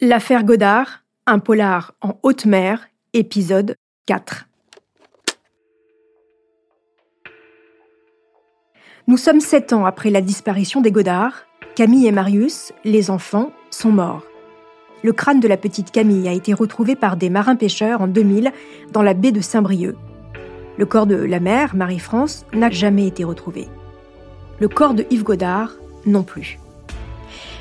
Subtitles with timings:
[0.00, 3.74] L'affaire Godard, un polar en haute mer, épisode
[4.06, 4.46] 4.
[9.08, 11.46] Nous sommes sept ans après la disparition des Godards.
[11.74, 14.22] Camille et Marius, les enfants, sont morts.
[15.02, 18.52] Le crâne de la petite Camille a été retrouvé par des marins-pêcheurs en 2000
[18.92, 19.96] dans la baie de Saint-Brieuc.
[20.76, 23.66] Le corps de la mère, Marie-France, n'a jamais été retrouvé.
[24.60, 25.72] Le corps de Yves Godard
[26.06, 26.60] non plus.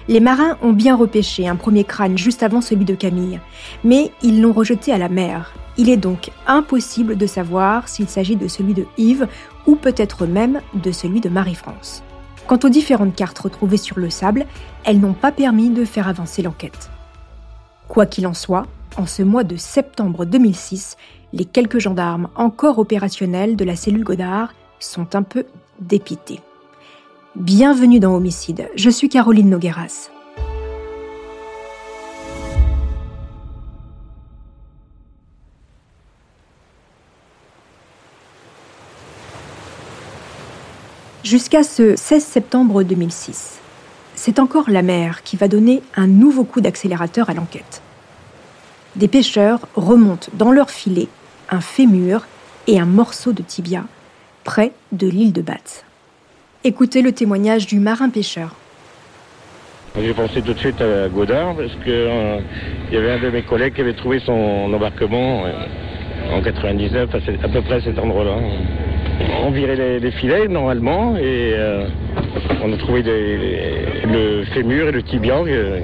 [0.10, 3.42] Les marins ont bien repêché un premier crâne juste avant celui de Camille,
[3.84, 5.54] mais ils l'ont rejeté à la mer.
[5.78, 9.28] Il est donc impossible de savoir s'il s'agit de celui de Yves
[9.66, 12.04] ou peut-être même de celui de Marie-France.
[12.48, 14.46] Quant aux différentes cartes retrouvées sur le sable,
[14.86, 16.90] elles n'ont pas permis de faire avancer l'enquête.
[17.90, 18.66] Quoi qu'il en soit,
[18.96, 20.96] en ce mois de septembre 2006,
[21.34, 25.46] les quelques gendarmes encore opérationnels de la cellule Godard sont un peu
[25.82, 26.40] dépités.
[27.40, 30.10] Bienvenue dans Homicide, je suis Caroline Nogueras.
[41.24, 43.60] Jusqu'à ce 16 septembre 2006,
[44.16, 47.84] c'est encore la mer qui va donner un nouveau coup d'accélérateur à l'enquête.
[48.96, 51.08] Des pêcheurs remontent dans leur filet
[51.52, 52.26] un fémur
[52.66, 53.84] et un morceau de tibia
[54.44, 55.84] près de l'île de Batz.
[56.68, 58.54] Écoutez le témoignage du marin-pêcheur.
[59.98, 62.40] J'ai pensé tout de suite à Godard parce qu'il euh,
[62.92, 64.34] y avait un de mes collègues qui avait trouvé son
[64.74, 68.36] embarquement euh, en 99 à, peu près à cet endroit-là.
[69.46, 71.88] On virait les, filets normalement et euh,
[72.62, 75.38] on a trouvé le fémur et le tibia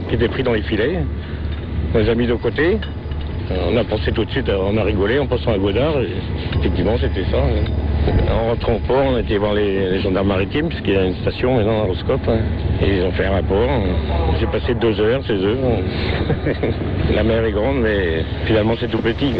[0.09, 0.99] qui étaient pris dans les filets.
[1.95, 2.77] On les a mis de côté.
[3.49, 5.95] On a pensé tout de suite, on a rigolé en pensant à Godard.
[6.59, 7.37] effectivement, c'était ça.
[7.37, 7.71] Hein.
[8.29, 11.55] En rentrant au port, on été voir les, gendarmes maritimes, puisqu'il y a une station
[11.55, 12.27] maintenant à Roscope.
[12.27, 12.39] Hein.
[12.81, 13.69] Ils ont fait un rapport.
[14.39, 15.57] J'ai passé deux heures chez eux.
[17.15, 19.33] La mer est grande, mais finalement c'est tout petit.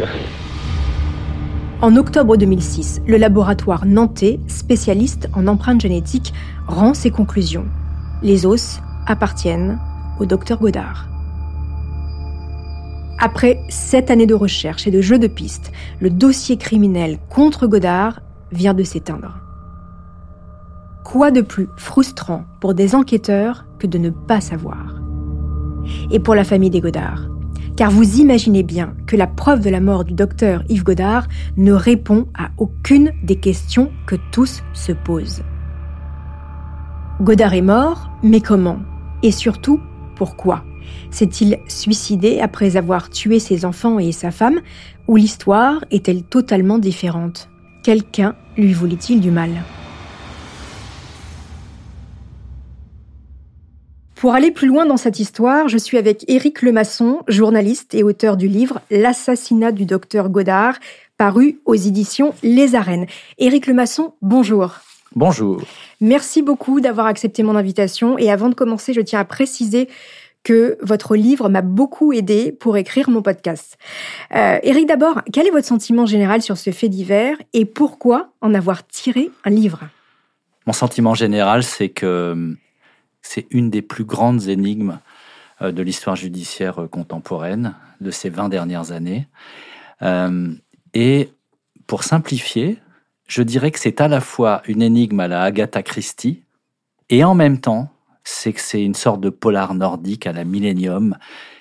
[1.82, 6.32] En octobre 2006, le laboratoire nantais, spécialiste en empreintes génétiques,
[6.66, 7.66] rend ses conclusions.
[8.22, 9.78] Les os appartiennent
[10.18, 11.08] au docteur Godard.
[13.18, 18.20] Après sept années de recherche et de jeux de pistes, le dossier criminel contre Godard
[18.54, 19.38] vient de s'éteindre.
[21.04, 25.00] Quoi de plus frustrant pour des enquêteurs que de ne pas savoir?
[26.10, 27.28] Et pour la famille des Godard
[27.76, 31.26] car vous imaginez bien que la preuve de la mort du docteur Yves Godard
[31.56, 35.42] ne répond à aucune des questions que tous se posent.
[37.20, 38.78] Godard est mort, mais comment?
[39.22, 39.80] Et surtout,
[40.16, 40.64] pourquoi?
[41.10, 44.60] S'est-il suicidé après avoir tué ses enfants et sa femme
[45.08, 47.48] Ou l'histoire est-elle totalement différente?
[47.84, 49.50] Quelqu'un lui voulait-il du mal?
[54.14, 58.38] Pour aller plus loin dans cette histoire, je suis avec Éric Lemasson, journaliste et auteur
[58.38, 60.78] du livre L'assassinat du docteur Godard,
[61.18, 63.04] paru aux éditions Les Arènes.
[63.36, 64.76] Éric Lemasson, bonjour.
[65.14, 65.60] Bonjour.
[66.00, 69.90] Merci beaucoup d'avoir accepté mon invitation et avant de commencer, je tiens à préciser
[70.44, 73.76] que votre livre m'a beaucoup aidé pour écrire mon podcast.
[74.34, 78.54] Euh, Eric, d'abord, quel est votre sentiment général sur ce fait divers et pourquoi en
[78.54, 79.80] avoir tiré un livre?
[80.66, 82.56] Mon sentiment général, c'est que
[83.24, 84.98] c'est une des plus grandes énigmes
[85.62, 89.28] euh, de l'histoire judiciaire euh, contemporaine de ces 20 dernières années.
[90.02, 90.52] Euh,
[90.92, 91.30] et
[91.86, 92.78] pour simplifier,
[93.26, 96.42] je dirais que c'est à la fois une énigme à la Agatha Christie
[97.08, 97.90] et en même temps
[98.24, 101.16] c'est que c'est une sorte de polar nordique à la millénium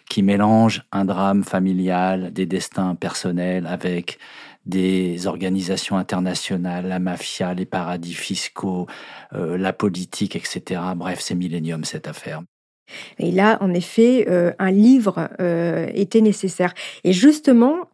[0.09, 4.17] qui mélange un drame familial, des destins personnels avec
[4.65, 8.87] des organisations internationales, la mafia, les paradis fiscaux,
[9.33, 10.81] euh, la politique, etc.
[10.95, 12.41] Bref, c'est millénium cette affaire.
[13.19, 16.73] Et là, en effet, euh, un livre euh, était nécessaire.
[17.03, 17.89] Et justement,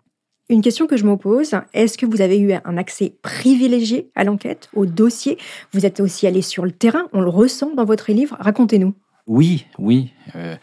[0.50, 4.24] une question que je me pose, est-ce que vous avez eu un accès privilégié à
[4.24, 5.38] l'enquête, au dossier?
[5.74, 8.36] Vous êtes aussi allé sur le terrain, on le ressent dans votre livre.
[8.40, 8.96] Racontez-nous.
[9.28, 10.12] Oui, oui.
[10.36, 10.56] Euh,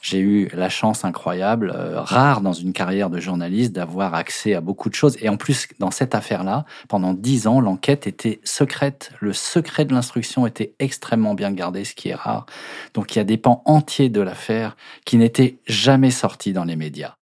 [0.00, 4.62] j'ai eu la chance incroyable, euh, rare dans une carrière de journaliste, d'avoir accès à
[4.62, 5.18] beaucoup de choses.
[5.20, 9.10] Et en plus, dans cette affaire-là, pendant dix ans, l'enquête était secrète.
[9.20, 12.46] Le secret de l'instruction était extrêmement bien gardé, ce qui est rare.
[12.94, 14.74] Donc il y a des pans entiers de l'affaire
[15.04, 17.16] qui n'étaient jamais sortis dans les médias.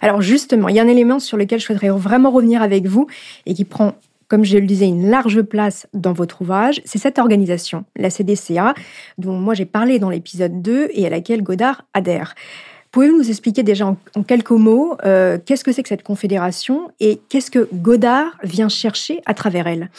[0.00, 3.06] Alors justement, il y a un élément sur lequel je voudrais vraiment revenir avec vous
[3.46, 3.94] et qui prend,
[4.28, 8.74] comme je le disais, une large place dans votre ouvrage, c'est cette organisation, la CDCA,
[9.18, 12.34] dont moi j'ai parlé dans l'épisode 2 et à laquelle Godard adhère.
[12.92, 17.20] Pouvez-vous nous expliquer déjà en, quelques mots euh, qu'est-ce que c'est que cette confédération et
[17.28, 19.90] qu'est-ce que Godard vient chercher à travers elle?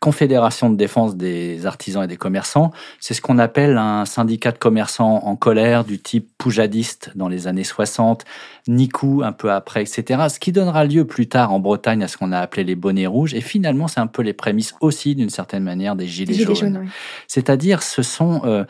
[0.00, 4.58] Confédération de défense des artisans et des commerçants, c'est ce qu'on appelle un syndicat de
[4.58, 8.24] commerçants en colère du type poujadiste dans les années 60,
[8.68, 10.26] Nikou un peu après, etc.
[10.28, 13.06] Ce qui donnera lieu plus tard en Bretagne à ce qu'on a appelé les bonnets
[13.06, 13.34] rouges.
[13.34, 16.88] Et finalement, c'est un peu les prémices aussi, d'une certaine manière, des gilets, jaunes.
[17.26, 18.42] C'est-à-dire, ce sont...
[18.44, 18.64] Euh,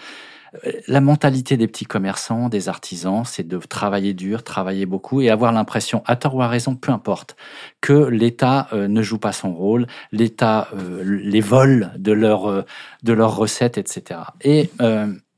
[0.86, 5.52] la mentalité des petits commerçants, des artisans, c'est de travailler dur, travailler beaucoup et avoir
[5.52, 7.36] l'impression, à tort ou à raison, peu importe,
[7.80, 12.62] que l'État euh, ne joue pas son rôle, l'État euh, les vole de leurs euh,
[13.02, 14.20] de leurs recettes, etc.
[14.42, 14.70] Et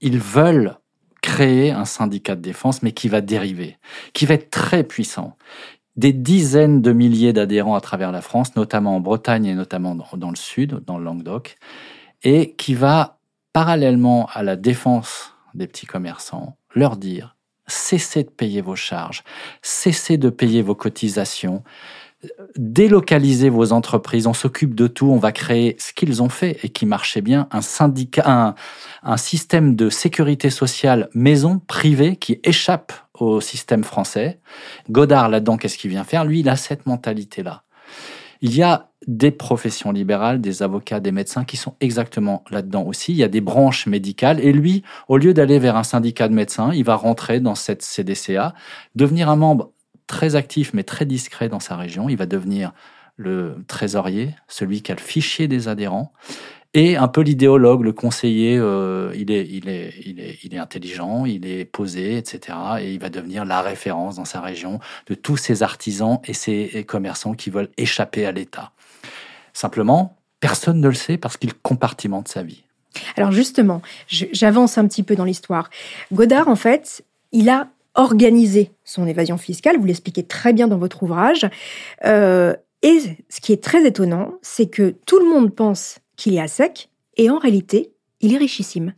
[0.00, 0.76] ils veulent
[1.20, 3.76] créer un syndicat de défense, mais qui va dériver,
[4.14, 5.36] qui va être très puissant.
[5.96, 10.30] Des dizaines de milliers d'adhérents à travers la France, notamment en Bretagne et notamment dans
[10.30, 11.58] le sud, dans le Languedoc,
[12.22, 13.19] et qui va
[13.52, 17.36] parallèlement à la défense des petits commerçants, leur dire
[17.66, 19.22] cessez de payer vos charges,
[19.62, 21.62] cessez de payer vos cotisations,
[22.56, 26.68] délocalisez vos entreprises, on s'occupe de tout, on va créer ce qu'ils ont fait et
[26.68, 28.54] qui marchait bien, un syndicat, un,
[29.02, 34.40] un système de sécurité sociale maison privée qui échappe au système français.
[34.90, 36.24] Godard là-dedans, qu'est-ce qu'il vient faire?
[36.24, 37.62] Lui, il a cette mentalité-là.
[38.42, 43.12] Il y a des professions libérales, des avocats, des médecins qui sont exactement là-dedans aussi.
[43.12, 44.40] Il y a des branches médicales.
[44.40, 47.82] Et lui, au lieu d'aller vers un syndicat de médecins, il va rentrer dans cette
[47.82, 48.54] CDCA,
[48.94, 49.72] devenir un membre
[50.06, 52.08] très actif mais très discret dans sa région.
[52.08, 52.72] Il va devenir
[53.16, 56.12] le trésorier, celui qui a le fichier des adhérents
[56.72, 60.58] et un peu l'idéologue, le conseiller, euh, il, est, il, est, il, est, il est
[60.58, 62.56] intelligent, il est posé, etc.
[62.80, 66.84] Et il va devenir la référence dans sa région de tous ces artisans et ces
[66.86, 68.70] commerçants qui veulent échapper à l'État.
[69.52, 72.62] Simplement, personne ne le sait parce qu'il compartimente sa vie.
[73.16, 75.70] Alors justement, j'avance un petit peu dans l'histoire.
[76.12, 81.02] Godard, en fait, il a organisé son évasion fiscale, vous l'expliquez très bien dans votre
[81.02, 81.48] ouvrage.
[82.04, 86.40] Euh, et ce qui est très étonnant, c'est que tout le monde pense qu'il est
[86.40, 88.94] à sec, et en réalité, il est richissime.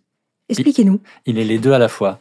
[0.48, 1.00] Expliquez-nous.
[1.24, 2.18] Il est les deux à la fois.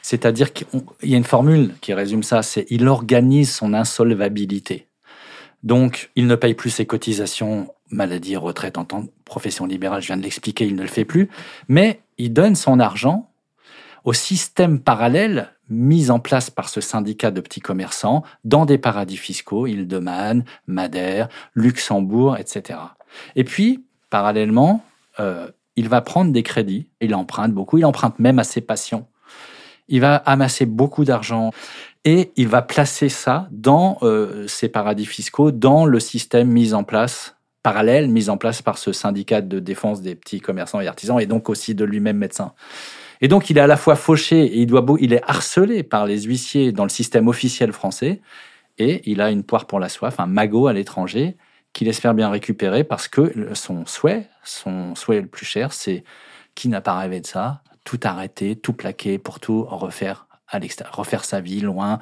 [0.00, 0.66] C'est-à-dire qu'il
[1.02, 4.86] y a une formule qui résume ça, c'est il organise son insolvabilité.
[5.62, 10.06] Donc, il ne paye plus ses cotisations maladie, retraite en tant que profession libérale, je
[10.08, 11.28] viens de l'expliquer, il ne le fait plus,
[11.68, 13.30] mais il donne son argent
[14.04, 19.16] au système parallèle mis en place par ce syndicat de petits commerçants dans des paradis
[19.16, 22.80] fiscaux, Île-de-Man, Madère, Luxembourg, etc.
[23.36, 23.84] Et puis,
[24.14, 24.84] parallèlement,
[25.18, 29.08] euh, il va prendre des crédits, il emprunte beaucoup, il emprunte même à ses patients.
[29.88, 31.50] Il va amasser beaucoup d'argent
[32.04, 36.84] et il va placer ça dans euh, ces paradis fiscaux, dans le système mis en
[36.84, 37.34] place,
[37.64, 41.26] parallèle, mis en place par ce syndicat de défense des petits commerçants et artisans, et
[41.26, 42.52] donc aussi de lui-même médecin.
[43.20, 46.06] Et donc il est à la fois fauché et il, doit, il est harcelé par
[46.06, 48.20] les huissiers dans le système officiel français,
[48.78, 51.36] et il a une poire pour la soif, un magot à l'étranger,
[51.74, 56.04] qu'il espère bien récupérer parce que son souhait, son souhait le plus cher, c'est
[56.54, 60.94] qui n'a pas rêvé de ça, tout arrêter, tout plaquer pour tout refaire à l'extérieur,
[60.94, 61.98] refaire sa vie loin.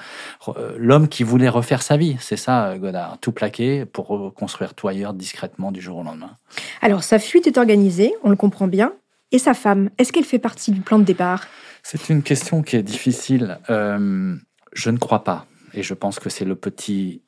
[0.49, 4.89] Euh, l'homme qui voulait refaire sa vie, c'est ça, Godard, tout plaquer pour reconstruire tout
[4.89, 6.37] ailleurs discrètement du jour au lendemain.
[6.83, 8.93] Alors sa fuite est organisée, on le comprend bien.
[9.31, 11.47] Et sa femme, est-ce qu'elle fait partie du plan de départ?
[11.83, 13.59] C'est une question qui est difficile.
[13.71, 14.37] Euh,
[14.75, 15.47] je ne crois pas.
[15.73, 17.23] Et je pense que c'est le petit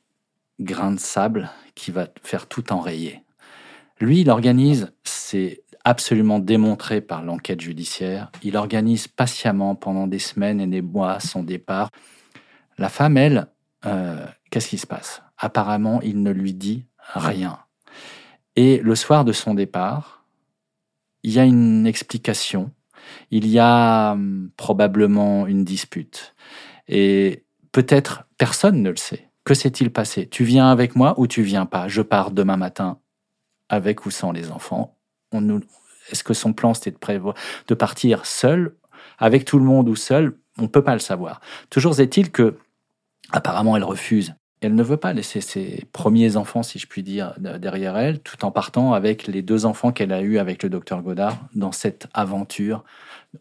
[0.59, 3.23] grain de sable qui va faire tout enrayer.
[3.99, 10.59] Lui, il organise, c'est absolument démontré par l'enquête judiciaire, il organise patiemment pendant des semaines
[10.59, 11.89] et des mois son départ.
[12.77, 13.47] La femme, elle,
[13.85, 15.21] euh, qu'est-ce qui se passe?
[15.37, 17.59] Apparemment, il ne lui dit rien.
[18.55, 20.25] Et le soir de son départ,
[21.23, 22.71] il y a une explication,
[23.31, 26.35] il y a hum, probablement une dispute.
[26.87, 29.29] Et peut-être personne ne le sait.
[29.45, 30.27] Que s'est-il passé?
[30.27, 31.87] Tu viens avec moi ou tu viens pas?
[31.87, 32.97] Je pars demain matin
[33.69, 34.97] avec ou sans les enfants.
[36.11, 37.35] Est-ce que son plan c'était de prévoir
[37.67, 38.75] de partir seul,
[39.17, 40.37] avec tout le monde ou seul?
[40.57, 41.41] On ne peut pas le savoir.
[41.69, 42.57] Toujours est-il que,
[43.31, 44.33] apparemment, elle refuse.
[44.61, 48.45] Elle ne veut pas laisser ses premiers enfants, si je puis dire, derrière elle, tout
[48.45, 52.07] en partant avec les deux enfants qu'elle a eus avec le docteur Godard dans cette
[52.13, 52.83] aventure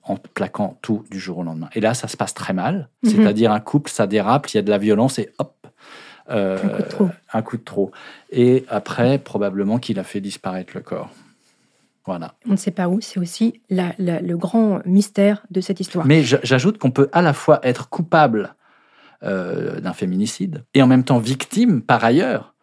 [0.03, 1.71] en plaquant tout du jour au lendemain.
[1.75, 2.91] Et là, ça se passe très mal.
[3.05, 3.11] Mhm.
[3.11, 5.64] C'est-à-dire un couple, ça dérape, il y a de la violence et hop,
[6.31, 7.11] euh, un, coup de trop.
[7.33, 7.91] un coup de trop.
[8.31, 11.11] Et après, probablement qu'il a fait disparaître le corps.
[12.07, 12.35] Voilà.
[12.47, 16.07] On ne sait pas où, c'est aussi le grand mystère de cette histoire.
[16.07, 18.55] Mais j'ajoute qu'on peut à la fois être coupable
[19.23, 22.55] euh, d'un féminicide et en même temps victime, par ailleurs,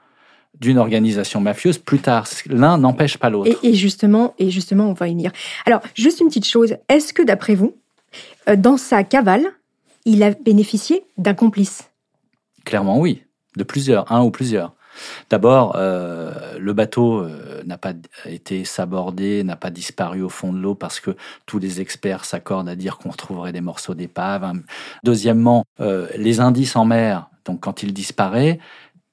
[0.59, 2.27] d'une organisation mafieuse plus tard.
[2.47, 3.49] L'un n'empêche pas l'autre.
[3.63, 5.31] Et, justement, et justement, on va y venir.
[5.65, 6.75] Alors, juste une petite chose.
[6.87, 7.75] Est-ce que, d'après vous,
[8.47, 9.45] euh, dans sa cavale,
[10.05, 11.89] il a bénéficié d'un complice?
[12.63, 13.23] Clairement, oui
[13.55, 14.73] de plusieurs, un ou plusieurs.
[15.29, 17.93] D'abord, euh, le bateau euh, n'a pas
[18.25, 21.15] été sabordé, n'a pas disparu au fond de l'eau parce que
[21.45, 24.53] tous les experts s'accordent à dire qu'on retrouverait des morceaux d'épave.
[25.03, 28.59] Deuxièmement, euh, les indices en mer, donc quand il disparaît,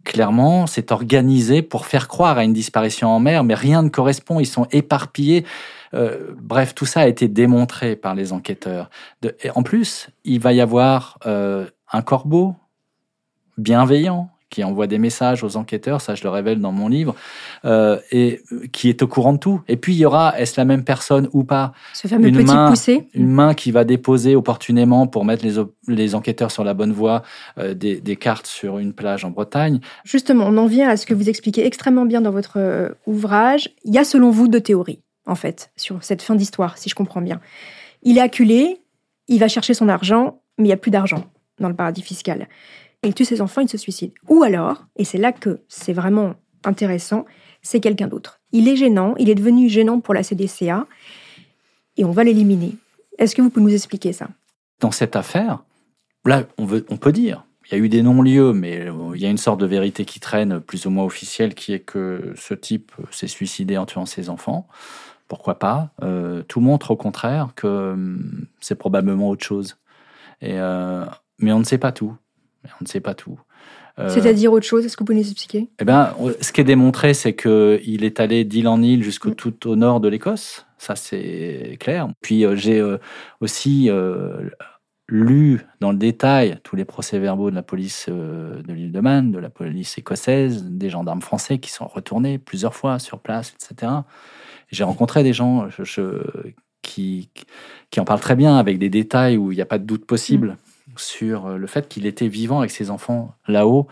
[0.04, 4.40] clairement, c'est organisé pour faire croire à une disparition en mer, mais rien ne correspond,
[4.40, 5.44] ils sont éparpillés.
[5.92, 8.90] Bref, tout ça a été démontré par les enquêteurs.
[9.42, 12.56] Et en plus, il va y avoir un corbeau
[13.58, 17.14] bienveillant qui envoie des messages aux enquêteurs, ça je le révèle dans mon livre,
[17.64, 18.40] euh, et
[18.72, 19.60] qui est au courant de tout.
[19.68, 22.46] Et puis il y aura, est-ce la même personne ou pas Ce fameux une petit
[22.46, 23.08] main, poussé.
[23.14, 27.22] Une main qui va déposer opportunément pour mettre les, les enquêteurs sur la bonne voie
[27.58, 29.80] euh, des, des cartes sur une plage en Bretagne.
[30.04, 33.70] Justement, on en vient à ce que vous expliquez extrêmement bien dans votre euh, ouvrage.
[33.84, 36.94] Il y a selon vous deux théories, en fait, sur cette fin d'histoire, si je
[36.94, 37.40] comprends bien.
[38.02, 38.80] Il est acculé,
[39.26, 41.24] il va chercher son argent, mais il n'y a plus d'argent
[41.60, 42.48] dans le paradis fiscal.
[43.04, 44.12] Il tue ses enfants, il se suicide.
[44.28, 47.24] Ou alors, et c'est là que c'est vraiment intéressant,
[47.62, 48.40] c'est quelqu'un d'autre.
[48.52, 50.86] Il est gênant, il est devenu gênant pour la CDCA,
[51.96, 52.76] et on va l'éliminer.
[53.18, 54.28] Est-ce que vous pouvez nous expliquer ça?
[54.80, 55.64] Dans cette affaire,
[56.24, 59.30] là, on, peut dire, il y a eu des non-lieux, mais euh, il y a
[59.30, 62.92] une sorte de vérité qui traîne, plus ou moins officielle, qui est que ce type
[63.10, 64.68] s'est suicidé en tuant ses enfants.
[65.26, 65.90] Pourquoi pas?
[66.02, 69.76] Euh, Tout montre au contraire que hum, c'est probablement autre chose.
[70.42, 71.04] Euh,
[71.38, 72.16] mais on ne sait pas tout.
[72.64, 73.40] Mais On ne sait pas tout.
[73.98, 75.68] Euh, C'est-à-dire autre chose Est-ce que vous pouvez nous expliquer?
[75.80, 79.30] Eh ben, ce qui est démontré, c'est que il est allé d'île en île jusqu'au
[79.30, 80.66] tout au nord de l'Écosse.
[80.78, 82.08] Ça, c'est clair.
[82.20, 82.98] Puis euh, j'ai euh,
[83.40, 84.48] aussi euh,
[85.08, 89.32] lu dans le détail tous les procès-verbaux de la police euh, de l'île de Man,
[89.32, 93.92] de la police écossaise, des gendarmes français qui sont retournés plusieurs fois sur place, etc.
[94.70, 97.30] J'ai rencontré des gens je- je- qui,
[97.90, 100.06] qui en parlent très bien avec des détails où il n'y a pas de doute
[100.06, 100.56] possible
[101.00, 103.86] sur euh, le fait qu'il était vivant avec ses enfants là-haut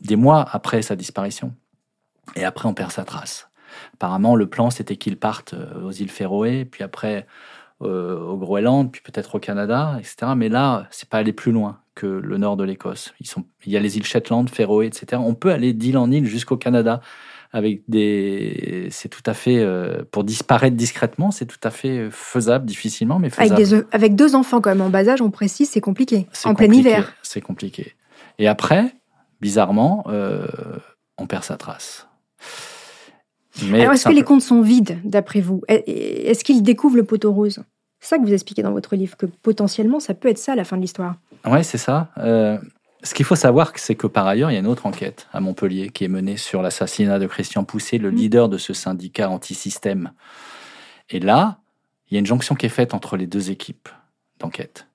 [0.00, 1.54] des mois après sa disparition.
[2.36, 3.48] Et après, on perd sa trace.
[3.94, 7.26] Apparemment, le plan, c'était qu'ils partent euh, aux îles Féroé, puis après
[7.82, 10.32] euh, au Groenland, puis peut-être au Canada, etc.
[10.36, 13.12] Mais là, c'est pas aller plus loin que le nord de l'Écosse.
[13.66, 15.20] Il y a les îles Shetland, Féroé, etc.
[15.24, 17.00] On peut aller d'île en île jusqu'au Canada
[17.52, 18.88] avec des.
[18.90, 23.28] C'est tout à fait euh, pour disparaître discrètement, c'est tout à fait faisable, difficilement, mais
[23.36, 23.82] avec, faisable.
[23.82, 26.26] des, avec deux enfants quand même en bas âge, on précise, c'est compliqué.
[26.44, 27.12] En plein hiver.
[27.22, 27.94] C'est compliqué.
[28.38, 28.94] Et après,
[29.40, 30.46] bizarrement, euh,
[31.18, 32.08] on perd sa trace.
[33.68, 35.62] Mais Alors, est-ce que les comptes sont vides, d'après vous?
[35.68, 37.62] Est- Est-ce qu'il découvre le poteau rose?
[38.00, 40.64] C'est ça que vous expliquez dans votre livre, que potentiellement, ça peut être ça, la
[40.64, 41.16] fin de l'histoire.
[41.46, 42.08] Ouais, c'est ça.
[42.18, 42.58] Euh,
[43.02, 45.40] ce qu'il faut savoir, c'est que par ailleurs, il y a une autre enquête à
[45.40, 48.16] Montpellier qui est menée sur l'assassinat de Christian Poussé, le Mhm.
[48.16, 50.12] leader de ce syndicat anti-système.
[51.10, 51.58] Et là,
[52.10, 53.88] il y a une jonction qui est faite entre les deux équipes
[54.38, 54.86] d'enquête.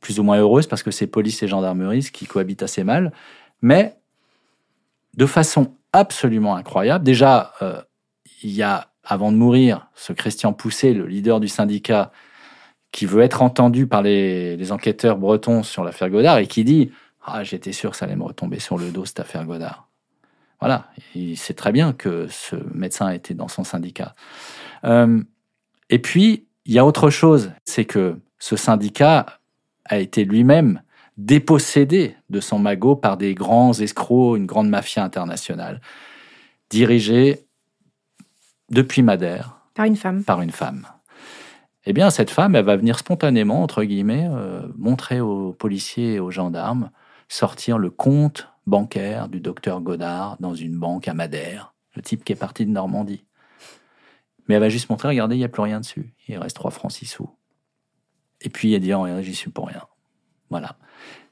[0.00, 3.12] Plus ou moins heureuse parce que c'est police et gendarmerie qui cohabitent assez mal,
[3.62, 3.96] mais
[5.14, 7.04] de façon absolument incroyable.
[7.04, 7.80] Déjà, euh,
[8.42, 12.12] il y a, avant de mourir, ce Christian Poussé, le leader du syndicat,
[12.92, 16.90] qui veut être entendu par les, les enquêteurs bretons sur l'affaire Godard et qui dit
[17.26, 19.88] Ah, j'étais sûr que ça allait me retomber sur le dos, cette affaire Godard.
[20.60, 24.14] Voilà, il sait très bien que ce médecin était dans son syndicat.
[24.84, 25.22] Euh,
[25.90, 29.40] et puis, il y a autre chose, c'est que ce syndicat
[29.84, 30.82] a été lui-même
[31.16, 35.80] dépossédé de son magot par des grands escrocs, une grande mafia internationale,
[36.70, 37.46] dirigée
[38.70, 40.24] depuis Madère Par une femme.
[40.24, 40.86] par une femme.
[41.86, 46.20] Eh bien, cette femme, elle va venir spontanément, entre guillemets, euh, montrer aux policiers et
[46.20, 46.90] aux gendarmes,
[47.28, 52.32] sortir le compte bancaire du docteur Godard dans une banque à Madère, le type qui
[52.32, 53.24] est parti de Normandie.
[54.48, 56.14] Mais elle va juste montrer, regardez, il n'y a plus rien dessus.
[56.28, 57.30] Il reste 3 francs 6 sous.
[58.40, 59.82] Et puis, elle dit, oh, j'y suis pour rien.
[60.50, 60.76] Voilà.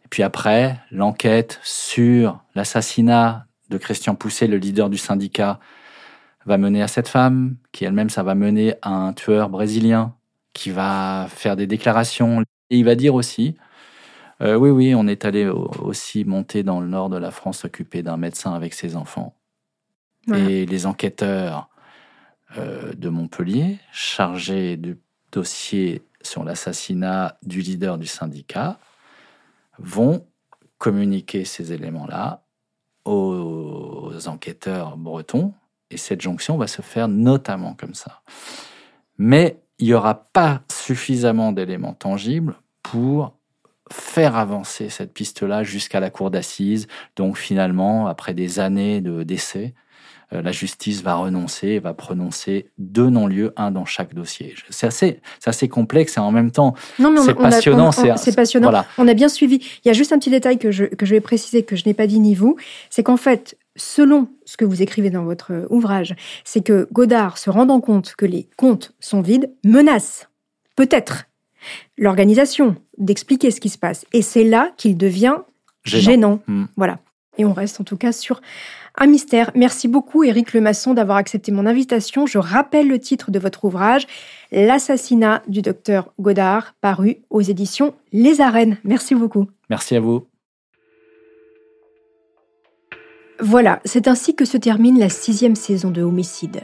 [0.05, 5.61] Et puis après, l'enquête sur l'assassinat de Christian Pousset, le leader du syndicat,
[6.45, 10.15] va mener à cette femme, qui elle-même, ça va mener à un tueur brésilien
[10.53, 12.43] qui va faire des déclarations.
[12.71, 13.57] Et il va dire aussi,
[14.41, 17.59] euh, oui, oui, on est allé au- aussi monter dans le nord de la France
[17.61, 19.35] s'occuper d'un médecin avec ses enfants.
[20.27, 20.51] Voilà.
[20.51, 21.69] Et les enquêteurs
[22.57, 24.99] euh, de Montpellier, chargés du
[25.33, 28.79] dossier sur l'assassinat du leader du syndicat,
[29.79, 30.27] vont
[30.79, 32.45] communiquer ces éléments-là
[33.05, 35.53] aux enquêteurs bretons.
[35.91, 38.23] Et cette jonction va se faire notamment comme ça.
[39.19, 43.37] Mais il n'y aura pas suffisamment d'éléments tangibles pour
[43.93, 46.87] faire avancer cette piste-là jusqu'à la cour d'assises.
[47.17, 49.75] Donc finalement, après des années de décès,
[50.33, 54.55] euh, la justice va renoncer et va prononcer deux non-lieux, un dans chaque dossier.
[54.71, 56.75] C'est assez, assez complexe et en même temps,
[57.23, 57.85] c'est passionnant.
[57.85, 58.69] on- on- C'est passionnant.
[58.71, 58.87] Voilà.
[58.97, 59.57] On a bien suivi.
[59.85, 61.83] Il y a juste un petit détail que je, que je vais préciser, que je
[61.85, 62.57] n'ai pas dit ni vous.
[62.89, 66.15] C'est qu'en fait, selon ce que vous écrivez dans votre ouvrage,
[66.45, 70.31] c'est que Godard, se rendant compte que les comptes sont vides, menace,
[70.75, 71.25] peut-être,
[71.97, 74.05] l'organisation d'expliquer ce qui se passe.
[74.13, 75.37] Et c'est là qu'il devient
[75.85, 76.41] gênant.
[76.47, 76.65] Hmm.
[76.77, 76.99] Voilà.
[77.37, 78.41] Et on reste en tout cas sur
[78.97, 79.51] un mystère.
[79.55, 82.27] Merci beaucoup Éric Lemasson d'avoir accepté mon invitation.
[82.27, 84.07] Je rappelle le titre de votre ouvrage,
[84.53, 88.79] L'assassinat du docteur Godard, paru aux éditions Les Arènes.
[88.85, 89.49] Merci beaucoup.
[89.69, 90.27] Merci à vous.
[93.41, 96.63] Voilà, c'est ainsi que se termine la sixième saison de Homicide.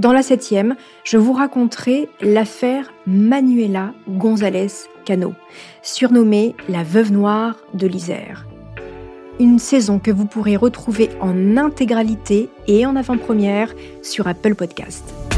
[0.00, 4.68] Dans la septième, je vous raconterai l'affaire Manuela González
[5.04, 5.34] Cano,
[5.82, 8.46] surnommée la veuve noire de l'Isère.
[9.40, 15.29] Une saison que vous pourrez retrouver en intégralité et en avant-première sur Apple Podcast.